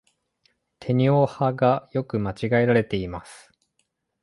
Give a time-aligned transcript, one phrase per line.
[0.79, 3.51] てにをはが、よく間違えられています。